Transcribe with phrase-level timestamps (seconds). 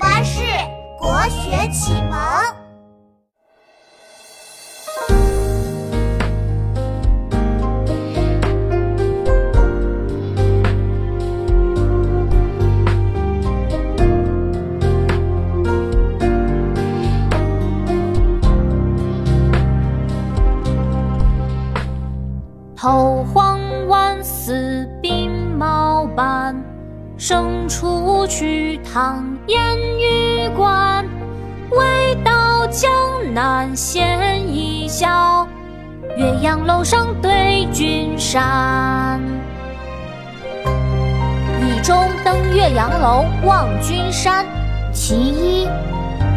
[0.00, 0.40] 巴士
[0.98, 2.60] 国学启蒙。
[27.30, 29.60] 生出瞿塘烟
[30.00, 31.06] 雨关。
[31.70, 32.90] 未到江
[33.32, 35.46] 南先一笑，
[36.16, 39.20] 岳阳楼上对君山。
[41.60, 44.44] 雨中登岳阳楼望君山，
[44.92, 45.68] 其一，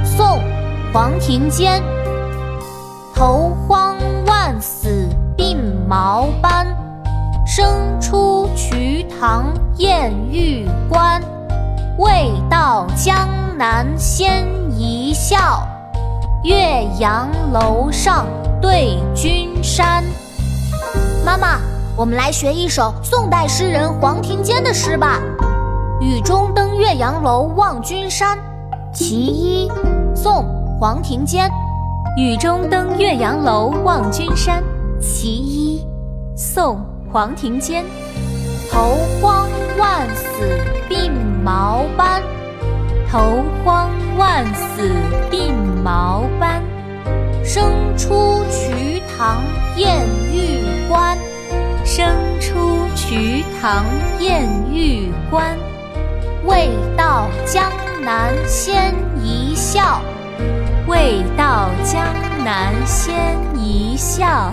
[0.03, 0.27] 宋·
[0.93, 1.81] 黄庭坚。
[9.23, 9.45] 瞿塘
[9.77, 11.21] 烟雨关，
[11.97, 13.25] 未到江
[13.57, 14.45] 南先
[14.77, 15.65] 一笑，
[16.43, 18.25] 岳阳楼上
[18.61, 20.03] 对君山。
[21.25, 21.57] 妈妈，
[21.95, 25.21] 我们来学一首宋代诗人黄庭坚的诗吧。
[26.01, 28.37] 雨中登岳阳楼望君山，
[28.93, 29.71] 其一，
[30.13, 30.43] 宋·
[30.81, 31.49] 黄庭坚。
[32.17, 34.61] 雨中登岳阳楼望君山。
[34.99, 35.87] 其一，
[36.35, 36.75] 宋·
[37.09, 37.85] 黄庭坚。
[38.73, 41.11] 头黄万死鬓
[41.43, 42.23] 毛斑，
[43.07, 44.91] 头黄万死
[45.29, 46.59] 鬓毛斑。
[47.43, 49.43] 生出瞿塘
[49.77, 50.01] 烟
[50.31, 51.15] 雨关，
[51.85, 53.85] 生出瞿塘
[54.19, 55.55] 烟雨关。
[56.43, 57.71] 未到江
[58.03, 58.91] 南先
[59.23, 60.01] 一笑，
[60.87, 62.03] 未到江
[62.43, 64.51] 南先一笑。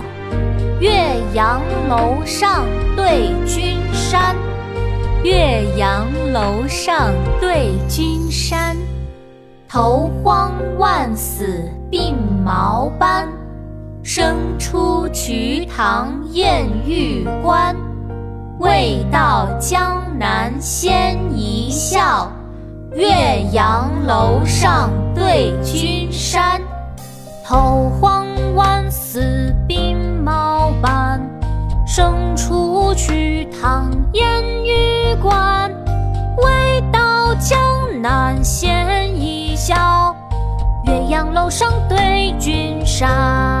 [0.81, 0.89] 岳
[1.35, 2.65] 阳楼上
[2.95, 4.35] 对君山，
[5.23, 8.75] 岳阳楼上对君山。
[9.69, 13.29] 头荒万死鬓毛斑，
[14.01, 17.75] 生出瞿塘艳玉关。
[18.57, 22.31] 未到江南先一笑，
[22.95, 26.59] 岳阳楼上对君山。
[27.45, 28.25] 头荒
[28.55, 29.50] 万死，
[31.93, 35.69] 生出去，唐烟雨关。
[36.37, 37.59] 未到江
[38.01, 40.15] 南先一笑，
[40.85, 43.60] 岳阳楼上对君山。